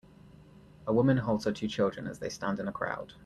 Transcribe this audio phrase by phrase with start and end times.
[0.87, 3.13] a woman holds her two children as they stand in a crowd.